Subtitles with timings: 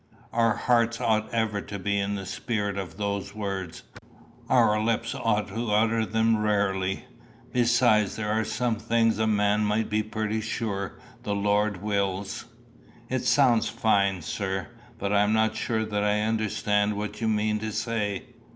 [0.33, 3.83] Our hearts ought ever to be in the spirit of those words;
[4.49, 7.05] our lips ought to utter them rarely.
[7.53, 12.45] Besides, there are some things a man might be pretty sure the Lord wills."
[13.09, 17.71] "It sounds fine, sir; but I'm not sure that I understand what you mean to
[17.71, 18.23] say.